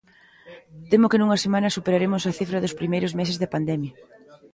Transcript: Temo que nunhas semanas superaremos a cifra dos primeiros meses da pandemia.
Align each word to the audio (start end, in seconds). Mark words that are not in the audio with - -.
Temo 0.91 1.09
que 1.11 1.19
nunhas 1.21 1.43
semanas 1.45 1.75
superaremos 1.77 2.21
a 2.23 2.35
cifra 2.39 2.61
dos 2.63 2.77
primeiros 2.79 3.15
meses 3.19 3.39
da 3.41 3.51
pandemia. 3.55 3.93